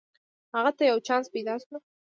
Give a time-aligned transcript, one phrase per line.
[0.55, 1.75] هغه ته یو چانس پیداشو